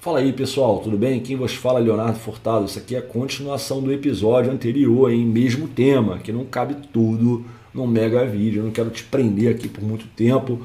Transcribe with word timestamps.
Fala 0.00 0.20
aí 0.20 0.32
pessoal, 0.32 0.78
tudo 0.78 0.96
bem? 0.96 1.18
Quem 1.18 1.34
vos 1.34 1.54
fala 1.54 1.80
é 1.80 1.82
Leonardo 1.82 2.20
Furtado. 2.20 2.66
Isso 2.66 2.78
aqui 2.78 2.94
é 2.94 2.98
a 3.00 3.02
continuação 3.02 3.82
do 3.82 3.92
episódio 3.92 4.52
anterior, 4.52 5.10
em 5.10 5.26
mesmo 5.26 5.66
tema, 5.66 6.20
que 6.20 6.30
não 6.30 6.44
cabe 6.44 6.76
tudo 6.92 7.44
num 7.74 7.84
mega 7.84 8.24
vídeo. 8.24 8.60
Eu 8.60 8.66
não 8.66 8.70
quero 8.70 8.90
te 8.90 9.02
prender 9.02 9.52
aqui 9.52 9.66
por 9.66 9.82
muito 9.82 10.06
tempo, 10.14 10.60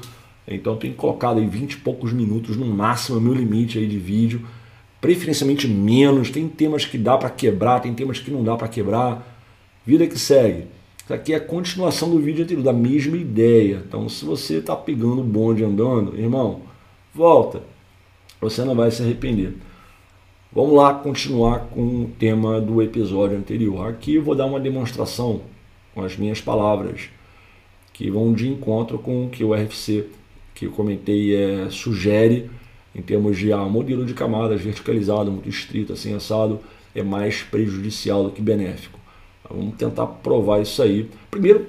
então 0.46 0.76
tenho 0.76 0.94
colocado 0.94 1.40
aí 1.40 1.46
20 1.48 1.72
e 1.72 1.76
poucos 1.78 2.12
minutos 2.12 2.56
no 2.56 2.64
máximo, 2.64 3.18
é 3.18 3.20
meu 3.20 3.34
limite 3.34 3.76
aí 3.76 3.88
de 3.88 3.98
vídeo, 3.98 4.46
preferencialmente 5.00 5.66
menos. 5.66 6.30
Tem 6.30 6.46
temas 6.46 6.84
que 6.84 6.96
dá 6.96 7.18
para 7.18 7.28
quebrar, 7.28 7.80
tem 7.80 7.92
temas 7.92 8.20
que 8.20 8.30
não 8.30 8.44
dá 8.44 8.54
para 8.54 8.68
quebrar. 8.68 9.42
Vida 9.84 10.06
que 10.06 10.16
segue. 10.16 10.68
Isso 11.02 11.12
aqui 11.12 11.32
é 11.32 11.36
a 11.38 11.40
continuação 11.40 12.08
do 12.08 12.20
vídeo 12.20 12.44
anterior, 12.44 12.62
da 12.62 12.72
mesma 12.72 13.16
ideia. 13.16 13.82
Então, 13.84 14.08
se 14.08 14.24
você 14.24 14.58
está 14.58 14.76
pegando 14.76 15.22
o 15.22 15.24
bonde 15.24 15.64
andando, 15.64 16.16
irmão, 16.16 16.60
volta 17.12 17.73
você 18.44 18.62
não 18.62 18.74
vai 18.74 18.90
se 18.90 19.02
arrepender. 19.02 19.54
Vamos 20.52 20.74
lá 20.74 20.92
continuar 20.92 21.60
com 21.70 22.02
o 22.02 22.10
tema 22.18 22.60
do 22.60 22.82
episódio 22.82 23.38
anterior. 23.38 23.88
Aqui 23.88 24.16
eu 24.16 24.22
vou 24.22 24.34
dar 24.34 24.44
uma 24.44 24.60
demonstração 24.60 25.40
com 25.94 26.02
as 26.02 26.16
minhas 26.16 26.40
palavras, 26.40 27.08
que 27.92 28.10
vão 28.10 28.34
de 28.34 28.46
encontro 28.48 28.98
com 28.98 29.24
o 29.24 29.30
que 29.30 29.42
o 29.42 29.54
RFC, 29.54 30.06
que 30.54 30.66
eu 30.66 30.72
comentei, 30.72 31.34
é, 31.34 31.70
sugere 31.70 32.50
em 32.94 33.00
termos 33.00 33.38
de 33.38 33.50
ah, 33.52 33.64
modelo 33.64 34.04
de 34.04 34.12
camadas 34.12 34.60
verticalizado, 34.60 35.32
muito 35.32 35.48
estrito, 35.48 35.94
assim 35.94 36.14
assado, 36.14 36.60
é 36.94 37.02
mais 37.02 37.42
prejudicial 37.42 38.24
do 38.24 38.30
que 38.30 38.42
benéfico. 38.42 38.98
Vamos 39.48 39.74
tentar 39.76 40.06
provar 40.06 40.60
isso 40.60 40.82
aí. 40.82 41.10
Primeiro, 41.30 41.66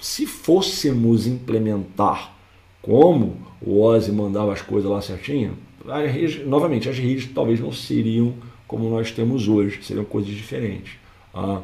se 0.00 0.26
fôssemos 0.26 1.26
implementar 1.26 2.34
como 2.82 3.36
o 3.60 3.80
Ozzy 3.80 4.12
mandava 4.12 4.52
as 4.52 4.62
coisas 4.62 4.90
lá 4.90 5.00
certinho, 5.00 5.56
as, 5.90 6.46
novamente, 6.46 6.88
as 6.88 6.98
redes 6.98 7.28
talvez 7.34 7.60
não 7.60 7.72
seriam 7.72 8.34
como 8.68 8.90
nós 8.90 9.10
temos 9.10 9.48
hoje, 9.48 9.80
seriam 9.82 10.04
coisas 10.04 10.30
diferentes. 10.30 10.92
Ah, 11.34 11.62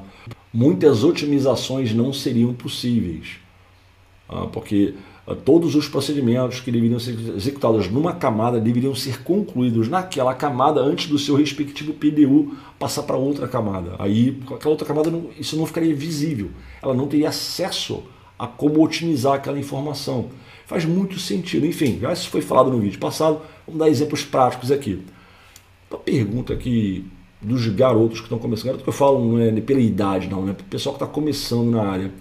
muitas 0.52 1.04
otimizações 1.04 1.92
não 1.92 2.12
seriam 2.12 2.54
possíveis, 2.54 3.36
ah, 4.28 4.46
porque 4.46 4.94
ah, 5.26 5.34
todos 5.34 5.74
os 5.74 5.86
procedimentos 5.86 6.60
que 6.60 6.72
deveriam 6.72 6.98
ser 6.98 7.16
executados 7.36 7.90
numa 7.90 8.14
camada 8.14 8.58
deveriam 8.58 8.94
ser 8.94 9.22
concluídos 9.22 9.88
naquela 9.88 10.34
camada 10.34 10.80
antes 10.80 11.08
do 11.08 11.18
seu 11.18 11.36
respectivo 11.36 11.92
PDU 11.92 12.56
passar 12.78 13.02
para 13.02 13.16
outra 13.16 13.46
camada. 13.46 13.96
Aí, 13.98 14.40
aquela 14.50 14.70
outra 14.70 14.86
camada, 14.86 15.10
não, 15.10 15.28
isso 15.38 15.56
não 15.56 15.66
ficaria 15.66 15.94
visível, 15.94 16.50
ela 16.82 16.94
não 16.94 17.06
teria 17.06 17.28
acesso 17.28 18.02
a 18.38 18.46
como 18.46 18.82
otimizar 18.82 19.34
aquela 19.34 19.58
informação. 19.58 20.30
Faz 20.66 20.84
muito 20.84 21.18
sentido. 21.18 21.66
Enfim, 21.66 21.98
já 22.00 22.12
isso 22.12 22.30
foi 22.30 22.40
falado 22.40 22.70
no 22.70 22.80
vídeo 22.80 22.98
passado, 22.98 23.40
vamos 23.66 23.78
dar 23.78 23.88
exemplos 23.88 24.24
práticos 24.24 24.70
aqui. 24.70 25.02
Uma 25.90 25.98
pergunta 25.98 26.52
aqui 26.52 27.04
dos 27.40 27.66
garotos 27.68 28.18
que 28.18 28.24
estão 28.24 28.38
começando, 28.38 28.66
garoto 28.66 28.84
que 28.84 28.88
eu 28.88 28.94
falo 28.94 29.24
não 29.24 29.38
é 29.38 29.60
pela 29.60 29.80
idade 29.80 30.28
não, 30.28 30.44
né? 30.44 30.52
O 30.52 30.64
pessoal 30.64 30.94
que 30.96 31.02
está 31.02 31.12
começando 31.12 31.70
na 31.70 31.82
área. 31.82 32.12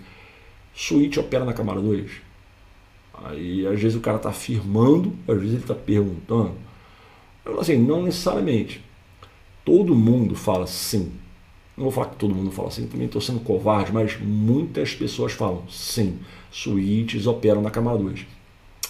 Switch 0.75 1.17
opera 1.17 1.45
na 1.45 1.53
camada 1.53 1.79
2? 1.79 2.11
Aí 3.25 3.65
às 3.65 3.79
vezes 3.79 3.95
o 3.95 4.01
cara 4.01 4.17
está 4.17 4.29
afirmando, 4.29 5.13
às 5.27 5.35
vezes 5.35 5.53
ele 5.53 5.61
está 5.61 5.75
perguntando. 5.75 6.53
Eu, 7.45 7.59
assim, 7.59 7.77
não 7.77 8.03
necessariamente. 8.03 8.83
Todo 9.63 9.95
mundo 9.95 10.35
fala 10.35 10.67
sim. 10.67 11.11
Não 11.75 11.85
vou 11.85 11.91
falar 11.91 12.09
que 12.09 12.17
todo 12.17 12.35
mundo 12.35 12.51
fala 12.51 12.67
assim, 12.67 12.87
também 12.87 13.07
estou 13.07 13.19
sendo 13.21 13.39
covarde, 13.39 13.91
mas 13.91 14.19
muitas 14.19 14.93
pessoas 14.93 15.33
falam 15.33 15.63
sim, 15.67 16.19
suítes 16.51 17.25
operam 17.25 17.61
na 17.61 17.71
camada 17.71 17.97
2. 17.97 18.25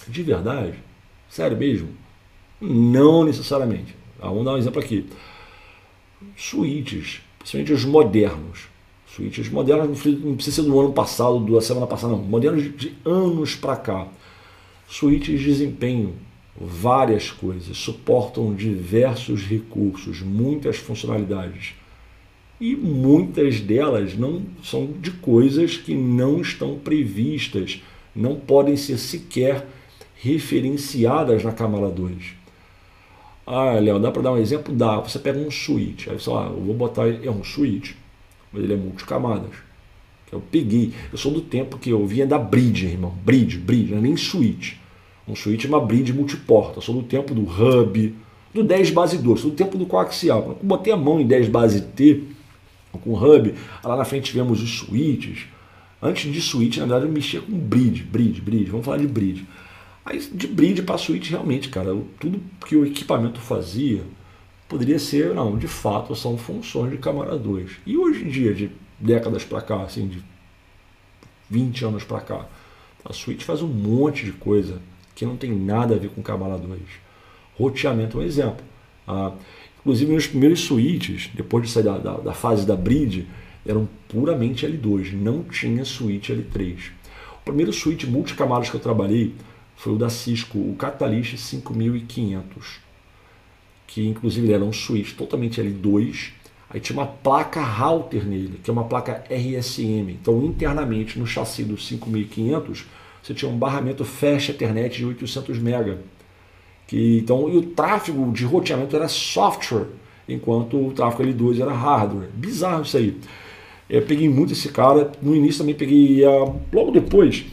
De 0.06 0.22
verdade? 0.22 0.74
Sério 1.30 1.56
mesmo? 1.56 1.88
Não 2.60 3.24
necessariamente. 3.24 3.96
Ah, 4.20 4.28
vamos 4.28 4.44
dar 4.44 4.52
um 4.52 4.58
exemplo 4.58 4.80
aqui. 4.80 5.06
Suítes, 6.36 7.22
principalmente 7.38 7.72
os 7.72 7.84
modernos. 7.86 8.68
Suítes 9.06 9.48
modernos 9.48 10.04
não 10.04 10.34
precisa 10.34 10.62
ser 10.62 10.68
do 10.68 10.78
ano 10.78 10.92
passado, 10.92 11.40
da 11.40 11.60
semana 11.62 11.86
passada, 11.86 12.12
não. 12.12 12.22
Modernos 12.22 12.64
de 12.76 12.92
anos 13.04 13.54
para 13.54 13.76
cá. 13.76 14.08
Suítes 14.86 15.40
desempenham 15.40 16.12
várias 16.54 17.30
coisas, 17.30 17.76
suportam 17.76 18.54
diversos 18.54 19.42
recursos, 19.42 20.20
muitas 20.20 20.76
funcionalidades 20.76 21.74
e 22.64 22.74
muitas 22.74 23.60
delas 23.60 24.16
não 24.16 24.40
são 24.62 24.86
de 24.86 25.10
coisas 25.10 25.76
que 25.76 25.94
não 25.94 26.40
estão 26.40 26.78
previstas, 26.78 27.82
não 28.16 28.36
podem 28.36 28.74
ser 28.74 28.96
sequer 28.96 29.66
referenciadas 30.14 31.44
na 31.44 31.52
camada 31.52 31.90
2. 31.90 32.16
Ah, 33.46 33.72
Léo, 33.72 33.98
dá 33.98 34.10
para 34.10 34.22
dar 34.22 34.32
um 34.32 34.38
exemplo? 34.38 34.74
Dá. 34.74 34.98
Você 35.00 35.18
pega 35.18 35.38
um 35.38 35.50
switch, 35.50 36.08
aí 36.08 36.18
você 36.18 36.24
fala, 36.24 36.46
ah, 36.46 36.52
eu 36.52 36.62
vou 36.62 36.74
botar, 36.74 37.06
é 37.06 37.30
um 37.30 37.44
switch, 37.44 37.92
mas 38.50 38.64
ele 38.64 38.72
é 38.72 38.76
multicamadas. 38.76 39.52
Eu 40.32 40.40
peguei, 40.50 40.94
eu 41.12 41.18
sou 41.18 41.32
do 41.32 41.42
tempo 41.42 41.76
que 41.76 41.90
eu 41.90 42.06
vinha 42.06 42.26
da 42.26 42.38
bridge, 42.38 42.86
irmão, 42.86 43.12
bridge, 43.22 43.58
bridge, 43.58 43.90
não 43.90 43.98
é 43.98 44.00
nem 44.00 44.16
switch. 44.16 44.76
Um 45.28 45.36
switch 45.36 45.66
é 45.66 45.68
uma 45.68 45.84
bridge 45.84 46.14
multiporta, 46.14 46.78
eu 46.78 46.82
sou 46.82 46.94
do 46.94 47.02
tempo 47.02 47.34
do 47.34 47.42
hub, 47.42 48.14
do 48.54 48.64
10 48.64 48.90
base 48.90 49.18
2, 49.18 49.38
sou 49.38 49.50
do 49.50 49.56
tempo 49.56 49.76
do 49.76 49.84
coaxial. 49.84 50.46
Eu 50.48 50.58
botei 50.62 50.94
a 50.94 50.96
mão 50.96 51.20
em 51.20 51.26
10 51.26 51.48
base 51.48 51.82
T, 51.82 52.33
com 52.98 53.10
o 53.10 53.16
hub. 53.16 53.54
Lá 53.82 53.96
na 53.96 54.04
frente 54.04 54.26
tivemos 54.26 54.62
os 54.62 54.78
switches. 54.78 55.46
Antes 56.02 56.32
de 56.32 56.40
switch, 56.40 56.76
na 56.78 56.84
verdade, 56.84 57.06
eu 57.06 57.12
mexia 57.12 57.40
com 57.40 57.52
bridge, 57.52 58.02
bridge, 58.02 58.40
bridge. 58.40 58.70
Vamos 58.70 58.84
falar 58.84 58.98
de 58.98 59.06
bridge. 59.06 59.46
Aí 60.04 60.18
de 60.18 60.46
bridge 60.46 60.82
para 60.82 60.98
switch, 60.98 61.30
realmente, 61.30 61.70
cara, 61.70 61.96
tudo 62.20 62.40
que 62.66 62.76
o 62.76 62.84
equipamento 62.84 63.40
fazia 63.40 64.02
poderia 64.68 64.98
ser, 64.98 65.34
não, 65.34 65.56
de 65.56 65.68
fato, 65.68 66.14
são 66.14 66.36
funções 66.36 66.90
de 66.90 66.98
camada 66.98 67.38
2. 67.38 67.70
E 67.86 67.96
hoje 67.96 68.24
em 68.24 68.28
dia, 68.28 68.52
de 68.52 68.70
décadas 68.98 69.44
para 69.44 69.60
cá, 69.62 69.82
assim, 69.82 70.08
de 70.08 70.22
20 71.48 71.84
anos 71.84 72.04
para 72.04 72.20
cá, 72.20 72.46
a 73.04 73.12
switch 73.12 73.42
faz 73.42 73.62
um 73.62 73.68
monte 73.68 74.24
de 74.24 74.32
coisa 74.32 74.80
que 75.14 75.24
não 75.24 75.36
tem 75.36 75.52
nada 75.52 75.94
a 75.94 75.98
ver 75.98 76.10
com 76.10 76.22
camada 76.22 76.58
2. 76.58 76.80
Roteamento 77.56 78.18
é 78.18 78.22
um 78.22 78.24
exemplo. 78.24 78.64
Ah, 79.06 79.32
Inclusive, 79.84 80.10
meus 80.10 80.26
primeiros 80.26 80.60
switches, 80.60 81.28
depois 81.34 81.64
de 81.64 81.70
sair 81.70 81.82
da, 81.82 81.98
da, 81.98 82.16
da 82.16 82.32
fase 82.32 82.66
da 82.66 82.74
bridge, 82.74 83.28
eram 83.66 83.86
puramente 84.08 84.66
L2, 84.66 85.12
não 85.12 85.42
tinha 85.42 85.84
switch 85.84 86.30
L3. 86.30 86.90
O 87.42 87.44
primeiro 87.44 87.70
switch 87.70 88.04
multicamadas 88.04 88.70
que 88.70 88.76
eu 88.76 88.80
trabalhei 88.80 89.34
foi 89.76 89.92
o 89.92 89.96
da 89.96 90.08
Cisco, 90.08 90.58
o 90.58 90.74
Catalyst 90.78 91.36
5500, 91.36 92.80
que 93.86 94.08
inclusive 94.08 94.50
era 94.50 94.64
um 94.64 94.72
switch 94.72 95.12
totalmente 95.12 95.60
L2, 95.60 96.30
aí 96.70 96.80
tinha 96.80 96.98
uma 96.98 97.06
placa 97.06 97.62
router 97.62 98.24
nele, 98.24 98.58
que 98.64 98.70
é 98.70 98.72
uma 98.72 98.84
placa 98.84 99.22
RSM. 99.28 100.12
Então, 100.12 100.42
internamente 100.46 101.18
no 101.18 101.26
chassi 101.26 101.62
do 101.62 101.76
5500, 101.76 102.86
você 103.22 103.34
tinha 103.34 103.50
um 103.50 103.58
barramento 103.58 104.02
Fast 104.02 104.50
Ethernet 104.50 104.96
de 104.96 105.04
800 105.04 105.58
MB 105.58 105.98
que, 106.86 107.18
então, 107.18 107.48
e 107.48 107.56
o 107.56 107.62
tráfego 107.62 108.30
de 108.32 108.44
roteamento 108.44 108.94
era 108.94 109.08
software, 109.08 109.86
enquanto 110.28 110.76
o 110.76 110.92
tráfego 110.92 111.28
L2 111.30 111.60
era 111.60 111.72
hardware. 111.72 112.28
Bizarro 112.34 112.82
isso 112.82 112.96
aí. 112.96 113.18
Eu 113.88 114.02
peguei 114.02 114.28
muito 114.28 114.52
esse 114.52 114.68
cara. 114.68 115.12
No 115.20 115.34
início 115.34 115.60
também 115.60 115.74
peguei, 115.74 116.26
uh, 116.26 116.54
logo 116.72 116.90
depois, 116.90 117.44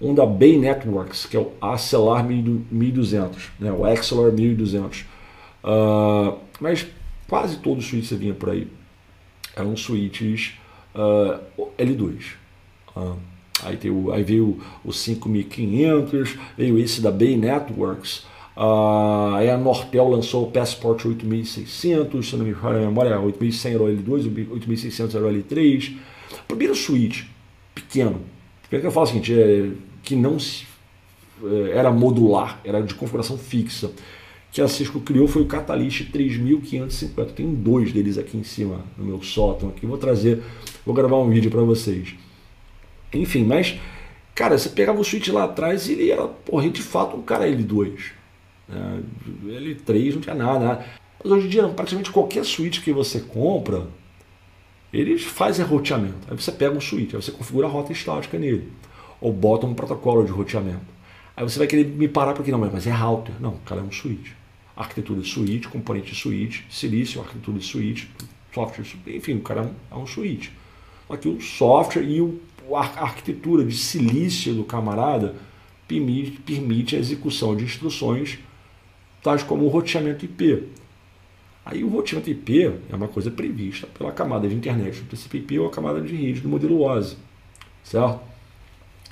um 0.00 0.14
da 0.14 0.26
Bay 0.26 0.58
Networks, 0.58 1.26
que 1.26 1.36
é 1.36 1.40
o 1.40 1.52
Acelar 1.60 2.24
1200, 2.24 3.50
né, 3.58 3.72
o 3.72 3.84
Axelar 3.84 4.32
1200. 4.32 5.00
Uh, 5.62 6.38
mas 6.60 6.86
quase 7.28 7.58
todos 7.58 7.84
os 7.84 7.90
switches 7.90 8.08
que 8.08 8.16
vinha 8.16 8.34
por 8.34 8.50
aí 8.50 8.66
eram 9.56 9.76
switches 9.76 10.54
uh, 10.94 11.66
L2. 11.78 12.32
Uh, 12.96 13.16
aí, 13.62 13.76
tem 13.76 13.90
o, 13.90 14.12
aí 14.12 14.24
veio 14.24 14.60
o 14.84 14.92
5500, 14.92 16.36
veio 16.56 16.78
esse 16.78 17.00
da 17.00 17.10
Bay 17.10 17.36
Networks, 17.36 18.26
aí 18.54 19.48
a 19.48 19.56
Nortel 19.56 20.08
lançou 20.08 20.46
o 20.46 20.50
Passport 20.50 21.06
8600, 21.06 22.28
se 22.28 22.36
não 22.36 22.44
me 22.44 22.52
falha 22.52 22.78
a 22.78 22.80
memória, 22.80 23.18
8100 23.18 23.72
era 23.72 23.82
o 23.82 23.86
L2, 23.86 24.50
8600 24.50 25.14
era 25.14 25.26
o 25.26 25.30
L3. 25.30 25.96
Primeiro 26.46 26.74
switch, 26.74 27.24
pequeno, 27.74 28.20
que 28.68 28.76
eu 28.76 28.90
falo 28.90 29.04
o 29.04 29.08
seguinte, 29.08 29.32
é, 29.32 29.70
que 30.02 30.14
não 30.14 30.38
se, 30.38 30.66
é, 31.42 31.78
era 31.78 31.90
modular, 31.90 32.60
era 32.64 32.82
de 32.82 32.94
configuração 32.94 33.38
fixa, 33.38 33.90
que 34.50 34.60
a 34.60 34.68
Cisco 34.68 35.00
criou 35.00 35.26
foi 35.26 35.40
o 35.40 35.46
Catalyst 35.46 36.10
3550. 36.10 37.32
Tem 37.32 37.54
dois 37.54 37.90
deles 37.90 38.18
aqui 38.18 38.36
em 38.36 38.44
cima 38.44 38.84
no 38.98 39.04
meu 39.04 39.22
sótão 39.22 39.70
aqui, 39.70 39.86
vou 39.86 39.96
trazer, 39.96 40.42
vou 40.84 40.94
gravar 40.94 41.16
um 41.16 41.30
vídeo 41.30 41.50
para 41.50 41.62
vocês. 41.62 42.14
Enfim, 43.14 43.44
mas 43.44 43.80
cara, 44.34 44.58
você 44.58 44.68
pegava 44.68 45.00
o 45.00 45.04
switch 45.04 45.28
lá 45.28 45.44
atrás 45.44 45.88
e 45.88 45.92
ele 45.92 46.10
era, 46.10 46.26
porra, 46.26 46.68
de 46.68 46.82
fato 46.82 47.16
um 47.16 47.22
cara 47.22 47.48
L2 47.48 48.21
né? 48.68 49.02
L3 49.44 50.14
não 50.14 50.20
tinha 50.20 50.34
nada. 50.34 50.84
Mas 51.22 51.32
hoje 51.32 51.46
em 51.46 51.50
dia, 51.50 51.68
praticamente 51.68 52.10
qualquer 52.10 52.44
switch 52.44 52.82
que 52.82 52.92
você 52.92 53.20
compra, 53.20 53.86
ele 54.92 55.18
faz 55.18 55.58
roteamento. 55.60 56.18
Aí 56.28 56.36
você 56.36 56.52
pega 56.52 56.76
um 56.76 56.80
switch, 56.80 57.14
aí 57.14 57.22
você 57.22 57.30
configura 57.30 57.66
a 57.66 57.70
rota 57.70 57.92
estática 57.92 58.38
nele. 58.38 58.70
Ou 59.20 59.32
bota 59.32 59.66
um 59.66 59.74
protocolo 59.74 60.24
de 60.24 60.32
roteamento. 60.32 60.92
Aí 61.36 61.44
você 61.44 61.58
vai 61.58 61.66
querer 61.66 61.86
me 61.86 62.08
parar 62.08 62.34
porque 62.34 62.50
não, 62.50 62.58
mas 62.58 62.86
é 62.86 62.90
router. 62.90 63.34
Não, 63.40 63.56
cara, 63.64 63.80
é 63.80 63.84
um 63.84 63.92
switch. 63.92 64.32
arquitetura 64.76 65.20
de 65.20 65.28
switch, 65.28 65.66
componente 65.66 66.12
de 66.12 66.16
switch, 66.16 66.62
silício, 66.68 67.20
arquitetura 67.20 67.58
de 67.58 67.64
switch, 67.64 68.04
software, 68.52 68.86
enfim, 69.06 69.36
o 69.36 69.40
cara 69.40 69.72
é 69.90 69.94
um 69.94 70.06
switch. 70.06 70.48
Aqui 71.08 71.28
o 71.28 71.40
software 71.40 72.02
e 72.02 72.20
o, 72.20 72.40
a 72.74 73.02
arquitetura 73.02 73.64
de 73.64 73.76
silício 73.76 74.54
do 74.54 74.64
camarada 74.64 75.34
permite, 75.86 76.32
permite 76.40 76.96
a 76.96 76.98
execução 76.98 77.56
de 77.56 77.64
instruções 77.64 78.38
tais 79.22 79.42
como 79.42 79.64
o 79.64 79.68
roteamento 79.68 80.24
IP. 80.24 80.68
Aí 81.64 81.84
o 81.84 81.88
roteamento 81.88 82.28
IP 82.28 82.72
é 82.90 82.96
uma 82.96 83.06
coisa 83.08 83.30
prevista 83.30 83.86
pela 83.86 84.10
camada 84.10 84.48
de 84.48 84.54
internet 84.54 85.00
do 85.00 85.06
TCP/IP 85.06 85.60
ou 85.60 85.68
a 85.68 85.70
camada 85.70 86.00
de 86.00 86.14
rede 86.14 86.40
do 86.40 86.48
modelo 86.48 86.82
OSI, 86.82 87.16
certo? 87.84 88.20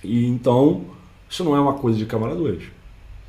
E 0.03 0.27
então 0.27 0.85
isso 1.29 1.45
não 1.45 1.55
é 1.55 1.61
uma 1.61 1.75
coisa 1.75 1.97
de 1.97 2.07
camada 2.07 2.35
2, 2.35 2.65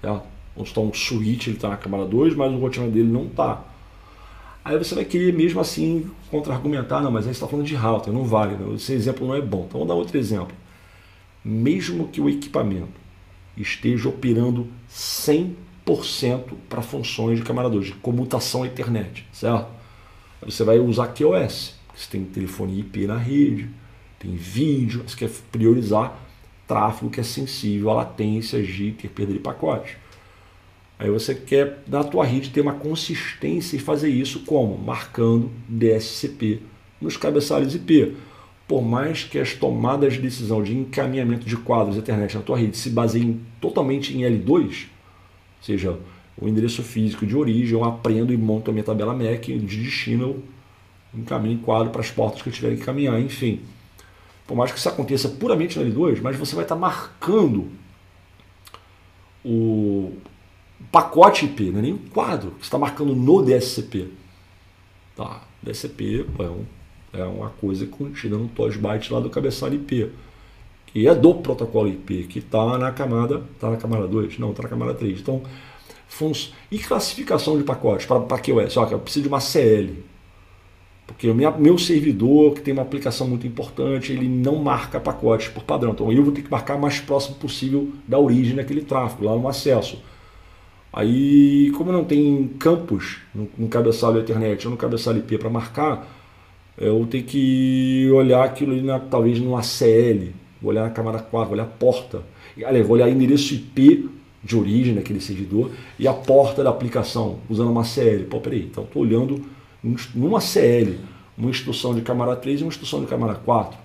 certo? 0.02 0.24
Onde 0.58 0.70
está 0.70 0.82
um 0.82 0.94
switch, 0.94 1.48
ele 1.48 1.56
está 1.56 1.70
na 1.70 1.78
camada 1.78 2.06
2, 2.06 2.36
mas 2.36 2.52
o 2.52 2.58
roteamento 2.58 2.96
dele 2.96 3.10
não 3.10 3.26
está. 3.26 3.64
Aí 4.66 4.78
você 4.78 4.96
vai 4.96 5.06
querer 5.06 5.34
mesmo 5.34 5.60
assim 5.60 6.10
contra-argumentar, 6.30 7.02
não, 7.02 7.12
mas 7.12 7.28
aí 7.28 7.34
você 7.34 7.38
está 7.38 7.48
falando 7.48 7.66
de 7.66 7.76
router, 7.76 8.14
não 8.14 8.24
vale, 8.24 8.56
não. 8.58 8.76
esse 8.76 8.94
exemplo 8.94 9.28
não 9.28 9.36
é 9.36 9.42
bom. 9.42 9.66
Então 9.68 9.80
vamos 9.80 9.88
dar 9.88 9.96
outro 9.96 10.18
exemplo. 10.18 10.56
Mesmo 11.44 12.08
que 12.08 12.20
o 12.20 12.30
equipamento 12.30 13.00
esteja 13.56 14.10
operando 14.10 14.68
100% 14.90 15.54
para 16.70 16.82
funções 16.82 17.40
de 17.40 17.46
2, 17.46 17.86
de 17.86 17.94
comutação 17.94 18.66
internet, 18.66 19.28
certo? 19.32 19.68
Você 20.44 20.64
vai 20.64 20.80
usar 20.80 21.08
QoS, 21.08 21.76
você 21.94 22.10
tem 22.12 22.24
telefonia 22.24 22.80
IP 22.80 23.06
na 23.06 23.18
rede, 23.18 23.70
tem 24.18 24.36
vídeo, 24.36 25.04
você 25.06 25.16
quer 25.16 25.30
priorizar 25.52 26.18
tráfego 26.68 27.12
que 27.12 27.20
é 27.20 27.24
sensível 27.24 27.90
a 27.90 27.96
latência, 27.96 28.64
jitter, 28.64 29.10
perda 29.10 29.34
de 29.34 29.40
pacote. 29.40 29.98
Aí 30.98 31.10
você 31.10 31.34
quer, 31.34 31.84
na 31.88 32.04
tua 32.04 32.24
rede, 32.24 32.52
ter 32.52 32.62
uma 32.62 32.74
consistência 32.74 33.76
e 33.76 33.80
fazer 33.80 34.10
isso 34.10 34.42
como? 34.46 34.78
Marcando 34.78 35.52
DSCP 35.68 36.62
nos 37.02 37.18
cabeçalhos 37.18 37.74
IP. 37.74 38.16
Por 38.68 38.84
mais 38.84 39.24
que 39.24 39.40
as 39.40 39.54
tomadas 39.54 40.14
de 40.14 40.22
decisão 40.22 40.64
de 40.64 40.78
encaminhamento 40.78 41.46
de 41.46 41.58
quadros 41.58 41.98
internet 41.98 42.36
na 42.36 42.44
tua 42.44 42.58
rede 42.58 42.78
se 42.78 42.90
baseiem 42.90 43.42
totalmente 43.60 44.16
em 44.16 44.22
L2, 44.22 44.86
ou 44.86 45.01
seja, 45.62 45.98
o 46.38 46.48
endereço 46.48 46.84
físico 46.84 47.26
de 47.26 47.36
origem, 47.36 47.74
eu 47.74 47.84
aprendo 47.84 48.34
e 48.34 48.38
monto 48.38 48.70
a 48.70 48.74
minha 48.74 48.84
tabela 48.84 49.14
MAC, 49.14 49.58
de 49.58 49.84
destino 49.84 50.44
eu 51.14 51.20
encaminho 51.20 51.60
quadro 51.60 51.92
para 51.92 52.02
as 52.02 52.10
portas 52.10 52.42
que 52.42 52.50
eu 52.50 52.54
tiver 52.54 52.76
que 52.76 52.84
caminhar, 52.84 53.20
enfim. 53.20 53.62
Por 54.48 54.56
mais 54.56 54.72
que 54.72 54.78
isso 54.78 54.90
aconteça 54.90 55.30
puramente 55.30 55.78
no 55.78 55.86
L2, 55.86 56.22
mas 56.22 56.38
você 56.38 56.56
vai 56.56 56.64
estar 56.64 56.76
marcando 56.76 57.70
o, 59.44 60.14
pacote 60.92 61.46
IP, 61.46 61.72
não 61.72 61.80
é 61.80 61.82
nem 61.84 61.94
um 61.94 61.98
quadro 61.98 62.52
que 62.52 62.64
está 62.64 62.78
marcando 62.78 63.16
no 63.16 63.44
DSCP. 63.44 64.08
Tá, 65.16 65.44
DSCP 65.62 66.26
é, 66.40 66.44
um, 66.44 66.66
é 67.14 67.24
uma 67.24 67.50
coisa 67.50 67.86
contida 67.86 68.38
no 68.38 68.48
TOS 68.48 68.78
byte 68.78 69.12
lá 69.12 69.20
do 69.20 69.30
cabeçalho 69.30 69.76
IP, 69.76 70.12
que 70.92 71.08
é 71.08 71.16
do 71.16 71.36
protocolo 71.36 71.88
IP, 71.88 72.24
que 72.24 72.40
está 72.40 72.78
na 72.78 72.92
camada, 72.92 73.44
está 73.54 73.70
na 73.70 73.78
camada 73.78 74.08
2, 74.08 74.38
não, 74.40 74.52
está 74.52 74.64
na 74.64 74.70
camada 74.70 74.94
3. 74.94 75.20
Então, 75.20 75.42
e 76.70 76.78
classificação 76.78 77.58
de 77.58 77.64
pacotes 77.64 78.06
para 78.06 78.38
QoS? 78.38 78.78
Olha, 78.78 78.92
eu 78.92 79.00
preciso 79.00 79.24
de 79.24 79.28
uma 79.30 79.40
CL. 79.40 80.04
Porque 81.08 81.30
o 81.30 81.36
meu 81.36 81.78
servidor, 81.78 82.54
que 82.54 82.62
tem 82.62 82.74
uma 82.74 82.84
aplicação 82.84 83.28
muito 83.28 83.48
importante, 83.48 84.12
ele 84.12 84.28
não 84.28 84.56
marca 84.58 85.00
pacotes 85.00 85.48
por 85.48 85.64
padrão. 85.64 85.92
Então 85.92 86.12
eu 86.12 86.24
vou 86.24 86.34
ter 86.34 86.42
que 86.42 86.52
marcar 86.52 86.76
o 86.76 86.82
mais 86.82 87.00
próximo 87.00 87.36
possível 87.36 87.92
da 88.08 88.20
origem 88.20 88.56
daquele 88.56 88.82
tráfego, 88.82 89.26
lá 89.26 89.36
no 89.36 89.48
acesso. 89.48 90.02
Aí, 90.94 91.72
como 91.78 91.92
não 91.92 92.04
tem 92.04 92.50
campos 92.60 93.20
no, 93.34 93.50
no 93.58 93.68
cabeçalho 93.68 94.20
Ethernet 94.20 94.66
ou 94.68 94.72
no 94.72 94.78
cabeçalho 94.78 95.20
IP 95.20 95.38
para 95.38 95.50
marcar, 95.50 96.08
eu 96.78 97.06
tenho 97.10 97.24
que 97.24 98.10
olhar 98.14 98.44
aquilo 98.44 98.74
ali, 98.74 98.82
na, 98.82 99.00
talvez 99.00 99.40
no 99.40 99.56
ACL, 99.56 100.34
vou 100.62 100.72
olhar 100.72 100.84
na 100.84 100.90
camada 100.90 101.20
4, 101.20 101.50
vou 101.50 101.54
olhar 101.54 101.64
a 101.64 101.68
porta. 101.68 102.24
Aliás, 102.58 102.86
vou 102.86 102.96
olhar 102.96 103.10
endereço 103.10 103.54
IP 103.54 104.10
de 104.44 104.56
origem 104.56 104.96
daquele 104.96 105.22
servidor 105.22 105.72
e 106.00 106.08
a 106.08 106.14
porta 106.14 106.64
da 106.64 106.70
aplicação, 106.70 107.40
usando 107.50 107.72
uma 107.72 107.84
CL. 107.84 108.26
Pô, 108.26 108.40
peraí, 108.40 108.64
então 108.64 108.84
estou 108.84 109.02
olhando 109.02 109.46
numa 110.14 110.42
CL, 110.42 111.00
uma 111.38 111.50
instrução 111.50 111.96
de 111.96 112.02
camada 112.02 112.36
3 112.36 112.62
e 112.62 112.64
uma 112.64 112.70
instrução 112.70 113.02
de 113.02 113.08
camada 113.08 113.36
4. 113.36 113.78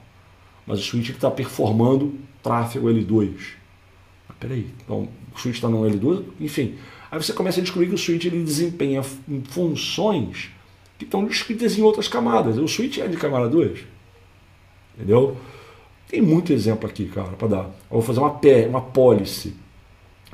Mas 0.66 0.80
o 0.80 0.82
switch 0.82 1.10
está 1.10 1.30
performando 1.30 2.14
tráfego 2.42 2.88
L2. 2.88 3.32
Mas 4.28 4.38
peraí, 4.38 4.66
então 4.84 5.08
o 5.34 5.38
switch 5.38 5.56
está 5.56 5.68
no 5.68 5.82
L2, 5.82 6.24
enfim. 6.40 6.74
Aí 7.10 7.22
você 7.22 7.32
começa 7.32 7.60
a 7.60 7.62
descobrir 7.62 7.88
que 7.88 7.94
o 7.94 7.98
switch 7.98 8.24
ele 8.24 8.42
desempenha 8.42 9.02
funções 9.44 10.50
que 10.98 11.04
estão 11.04 11.24
descritas 11.24 11.78
em 11.78 11.82
outras 11.82 12.08
camadas. 12.08 12.58
O 12.58 12.66
switch 12.66 12.98
é 12.98 13.06
de 13.06 13.16
camada 13.16 13.48
2. 13.48 13.80
Entendeu? 14.96 15.36
Tem 16.08 16.22
muito 16.22 16.52
exemplo 16.52 16.88
aqui, 16.88 17.06
cara, 17.06 17.30
para 17.30 17.48
dar. 17.48 17.64
Eu 17.64 17.72
vou 17.90 18.02
fazer 18.02 18.20
uma, 18.20 18.38
uma 18.68 18.80
policy 18.80 19.54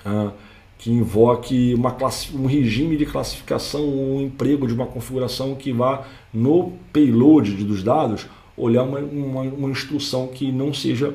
ah, 0.05 0.33
que 0.79 0.91
invoque 0.91 1.75
uma 1.75 1.93
classe, 1.93 2.35
um 2.37 2.47
regime 2.47 2.97
de 2.97 3.07
classificação, 3.07 3.83
um 3.89 4.21
emprego 4.21 4.67
de 4.67 4.75
uma 4.75 4.87
configuração 4.87 5.55
que 5.55 5.73
vá 5.73 6.07
no 6.33 6.73
payload 6.93 7.65
dos 7.65 7.83
dados 7.83 8.27
olhar 8.57 8.83
uma, 8.83 8.99
uma, 8.99 9.43
uma 9.43 9.71
instrução 9.71 10.29
que 10.29 10.53
não 10.53 10.75
seja 10.75 11.15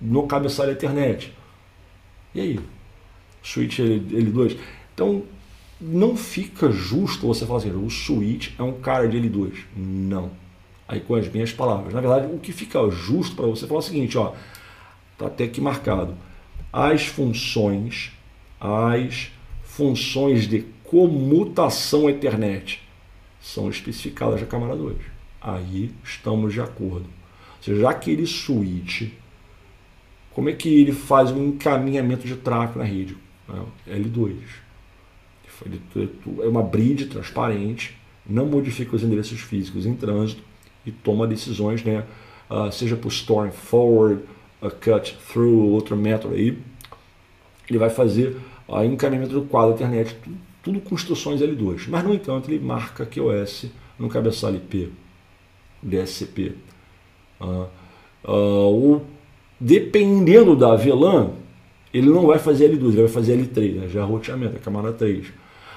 no 0.00 0.26
cabeçalho 0.26 0.72
Ethernet. 0.72 1.32
E 2.34 2.40
aí? 2.40 2.60
switch 3.42 3.78
L2. 3.78 4.56
Então, 4.94 5.22
não 5.80 6.16
fica 6.16 6.70
justo 6.70 7.26
você 7.26 7.46
falar 7.46 7.58
assim, 7.58 7.70
o 7.70 7.90
switch 7.90 8.50
é 8.58 8.62
um 8.62 8.80
cara 8.80 9.08
de 9.08 9.18
L2. 9.18 9.52
Não. 9.76 10.30
Aí 10.90 10.98
com 10.98 11.14
as 11.14 11.28
minhas 11.28 11.52
palavras. 11.52 11.94
Na 11.94 12.00
verdade, 12.00 12.34
o 12.34 12.40
que 12.40 12.50
fica 12.50 12.90
justo 12.90 13.36
para 13.36 13.46
você 13.46 13.64
falar 13.64 13.78
é 13.78 13.84
o 13.84 13.86
seguinte, 13.86 14.18
ó, 14.18 14.32
tá 15.16 15.26
até 15.26 15.44
aqui 15.44 15.60
marcado. 15.60 16.16
As 16.72 17.06
funções, 17.06 18.10
as 18.60 19.30
funções 19.62 20.48
de 20.48 20.66
comutação 20.82 22.10
Ethernet 22.10 22.82
são 23.40 23.70
especificadas 23.70 24.40
na 24.40 24.48
camada 24.48 24.74
2. 24.74 24.96
Aí 25.40 25.94
estamos 26.02 26.52
de 26.52 26.60
acordo. 26.60 27.06
Ou 27.06 27.62
seja, 27.62 27.88
aquele 27.88 28.26
switch, 28.26 29.12
como 30.32 30.48
é 30.48 30.52
que 30.54 30.80
ele 30.80 30.92
faz 30.92 31.30
um 31.30 31.50
encaminhamento 31.50 32.26
de 32.26 32.34
tráfego 32.34 32.80
na 32.80 32.84
rede? 32.84 33.16
É 33.86 33.96
L2. 33.96 34.34
É 36.42 36.48
uma 36.48 36.64
bridge 36.64 37.06
transparente, 37.06 37.96
não 38.26 38.46
modifica 38.46 38.96
os 38.96 39.04
endereços 39.04 39.40
físicos 39.40 39.86
em 39.86 39.94
trânsito 39.94 40.49
e 40.84 40.90
toma 40.90 41.26
decisões, 41.26 41.82
né, 41.84 42.04
uh, 42.48 42.70
seja 42.72 42.96
por 42.96 43.08
storing 43.08 43.52
forward, 43.52 44.22
a 44.60 44.70
cut 44.70 45.16
through, 45.32 45.70
outro 45.70 45.96
método 45.96 46.34
aí. 46.34 46.58
Ele 47.68 47.78
vai 47.78 47.90
fazer 47.90 48.36
o 48.66 48.76
uh, 48.76 48.84
encaminhamento 48.84 49.32
do 49.32 49.42
quadro 49.42 49.74
internet, 49.74 50.16
tudo, 50.22 50.36
tudo 50.62 50.80
com 50.80 50.94
instruções 50.94 51.40
L2. 51.40 51.86
Mas, 51.88 52.04
no 52.04 52.14
entanto, 52.14 52.50
ele 52.50 52.62
marca 52.62 53.06
QoS 53.06 53.66
no 53.98 54.08
cabeçalho 54.08 54.56
IP, 54.56 54.92
DSCP. 55.82 56.54
Uh, 57.40 57.66
uh, 58.28 59.02
dependendo 59.58 60.56
da 60.56 60.74
VLAN, 60.74 61.30
ele 61.92 62.08
não 62.08 62.26
vai 62.26 62.38
fazer 62.38 62.70
L2, 62.70 62.88
ele 62.92 63.02
vai 63.02 63.08
fazer 63.08 63.36
L3, 63.36 63.74
né? 63.74 63.88
já 63.88 64.00
é 64.00 64.04
roteamento, 64.04 64.56
é 64.56 64.58
camada 64.58 64.92
3. 64.92 65.26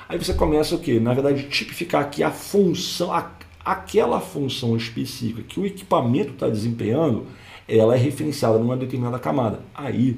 Aí 0.08 0.18
você 0.18 0.34
começa 0.34 0.76
o 0.76 0.80
que? 0.80 1.00
Na 1.00 1.14
verdade, 1.14 1.44
tipificar 1.44 2.10
que 2.10 2.22
a 2.22 2.30
função, 2.30 3.12
a, 3.12 3.32
aquela 3.64 4.20
função 4.20 4.76
específica 4.76 5.42
que 5.44 5.60
o 5.60 5.66
equipamento 5.66 6.32
está 6.32 6.50
desempenhando, 6.50 7.26
ela 7.68 7.96
é 7.96 7.98
referenciada 7.98 8.58
numa 8.58 8.76
determinada 8.76 9.18
camada. 9.20 9.60
Aí 9.74 10.18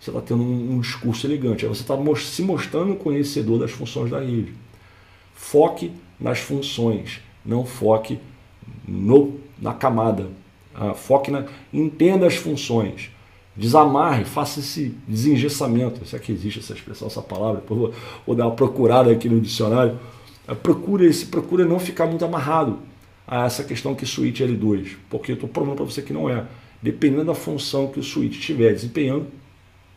você 0.00 0.10
está 0.10 0.20
tendo 0.20 0.42
um, 0.42 0.74
um, 0.74 0.80
discurso 0.80 1.26
elegante, 1.26 1.64
aí 1.64 1.68
você 1.68 1.82
está 1.82 1.96
se 2.16 2.42
mostrando 2.42 2.96
conhecedor 2.96 3.60
das 3.60 3.70
funções 3.70 4.10
da 4.10 4.20
rede. 4.20 4.52
Foque 5.34 5.92
nas 6.18 6.40
funções, 6.40 7.20
não 7.44 7.64
foque 7.64 8.18
no, 8.86 9.38
na 9.60 9.72
camada. 9.72 10.28
Ah, 10.74 10.94
foque 10.94 11.30
na. 11.30 11.44
Entenda 11.72 12.26
as 12.26 12.34
funções 12.34 13.10
desamarre, 13.56 14.24
faça 14.24 14.60
esse 14.60 14.94
desengessamento, 15.06 16.04
se 16.06 16.16
é 16.16 16.18
que 16.18 16.32
existe 16.32 16.60
essa 16.60 16.72
expressão, 16.72 17.06
essa 17.06 17.20
palavra, 17.20 17.62
vou 17.68 18.34
dar 18.34 18.46
uma 18.46 18.56
procurada 18.56 19.10
aqui 19.10 19.28
no 19.28 19.40
dicionário, 19.40 19.98
é, 20.52 20.54
procure 20.54 21.06
esse, 21.06 21.26
procure 21.26 21.64
não 21.64 21.78
ficar 21.78 22.06
muito 22.06 22.24
amarrado 22.24 22.78
a 23.26 23.46
essa 23.46 23.64
questão 23.64 23.94
que 23.94 24.04
switch 24.04 24.40
é 24.40 24.44
L2, 24.44 24.96
porque 25.08 25.32
eu 25.32 25.34
estou 25.34 25.48
provando 25.48 25.76
para 25.76 25.84
você 25.84 26.02
que 26.02 26.12
não 26.12 26.28
é. 26.28 26.46
Dependendo 26.82 27.26
da 27.26 27.34
função 27.34 27.88
que 27.88 28.00
o 28.00 28.02
switch 28.02 28.38
estiver 28.38 28.72
desempenhando, 28.72 29.26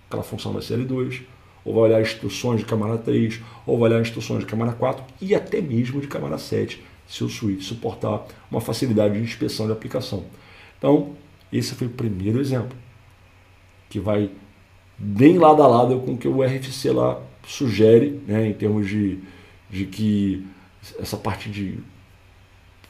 aquela 0.08 0.24
função 0.24 0.54
vai 0.54 0.62
ser 0.62 0.80
L2, 0.80 1.22
ou 1.64 1.74
vai 1.74 1.84
olhar 1.84 2.02
instruções 2.02 2.60
de 2.60 2.66
camada 2.66 2.98
3, 2.98 3.42
ou 3.66 3.78
vai 3.80 3.90
olhar 3.90 4.02
instruções 4.02 4.42
de 4.42 4.46
camada 4.46 4.72
4 4.72 5.04
e 5.20 5.34
até 5.34 5.60
mesmo 5.62 6.00
de 6.00 6.08
camada 6.08 6.38
7, 6.38 6.82
se 7.08 7.24
o 7.24 7.30
switch 7.30 7.64
suportar 7.64 8.26
uma 8.50 8.62
facilidade 8.62 9.16
de 9.16 9.22
inspeção 9.22 9.66
de 9.66 9.72
aplicação. 9.72 10.26
Então, 10.78 11.14
esse 11.52 11.74
foi 11.74 11.88
o 11.88 11.92
primeiro 11.92 12.40
exemplo 12.40 12.78
que 13.90 14.00
vai 14.00 14.30
bem 14.98 15.38
lado 15.38 15.62
a 15.62 15.68
lado 15.68 16.00
com 16.00 16.14
o 16.14 16.18
que 16.18 16.28
o 16.28 16.44
RFC 16.44 16.92
lá 16.92 17.20
sugere, 17.48 18.22
né, 18.28 18.48
em 18.48 18.54
termos 18.54 18.88
de, 18.88 19.20
de 19.70 19.86
que 19.86 20.46
essa 21.00 21.18
parte 21.18 21.50
de 21.50 21.80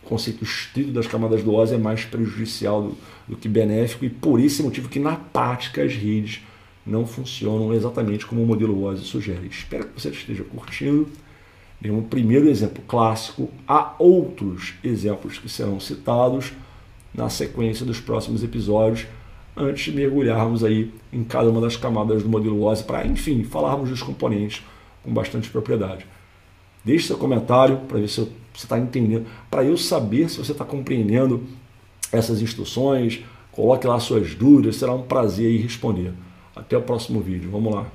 conceito 0.04 0.44
estrito 0.44 0.92
das 0.92 1.08
camadas 1.08 1.44
do 1.44 1.54
OSI 1.54 1.76
é 1.76 1.78
mais 1.78 2.06
prejudicial 2.06 2.82
do, 2.84 2.98
do, 3.28 3.36
que 3.36 3.50
benéfico 3.50 4.06
e 4.06 4.10
por 4.10 4.40
esse 4.40 4.62
motivo 4.62 4.88
que 4.88 5.00
na 5.00 5.16
prática 5.16 5.84
as 5.84 5.94
redes 5.94 6.42
não 6.86 7.08
funcionam 7.08 7.74
exatamente 7.74 8.26
como 8.26 8.44
o 8.44 8.46
modelo 8.46 8.84
OSI 8.84 9.04
sugere. 9.04 9.48
Espero 9.48 9.88
que 9.88 10.00
você 10.00 10.10
esteja 10.10 10.44
curtindo. 10.44 11.08
É 11.84 11.92
um 11.92 12.04
primeiro 12.04 12.48
exemplo 12.48 12.84
clássico. 12.88 13.50
Há 13.68 13.96
outros 13.98 14.76
exemplos 14.84 15.40
que 15.40 15.50
serão 15.50 15.80
citados 15.80 16.54
na 17.14 17.30
sequência 17.30 17.86
dos 17.86 18.00
próximos 18.00 18.44
episódios, 18.44 19.08
antes 19.56 19.86
de 19.86 19.92
mergulharmos 19.92 20.64
aí 20.64 20.92
em 21.12 21.24
cada 21.24 21.50
uma 21.50 21.62
das 21.62 21.78
camadas 21.78 22.22
do 22.22 22.30
modelo 22.30 22.64
OSI 22.64 22.84
para, 22.84 23.08
enfim, 23.08 23.44
falarmos 23.44 23.90
dos 23.90 24.04
componentes 24.04 24.64
com 25.04 25.14
bastante 25.14 25.50
propriedade. 25.50 26.06
Deixe 26.86 27.08
seu 27.08 27.18
comentário 27.18 27.80
para 27.88 27.98
ver 27.98 28.08
se 28.08 28.22
você 28.22 28.30
está 28.54 28.78
entendendo, 28.78 29.26
para 29.50 29.64
eu 29.64 29.76
saber 29.76 30.30
se 30.30 30.38
você 30.38 30.52
está 30.52 30.64
compreendendo 30.64 31.44
essas 32.12 32.42
instruções. 32.42 33.22
Coloque 33.52 33.88
lá 33.88 34.00
suas 34.00 34.36
dúvidas, 34.36 34.76
será 34.76 34.94
um 34.94 35.02
prazer 35.02 35.48
aí 35.48 35.58
responder. 35.58 36.14
Até 36.56 36.78
o 36.78 36.82
próximo 36.82 37.20
vídeo. 37.20 37.50
Vamos 37.52 37.74
lá. 37.74 37.88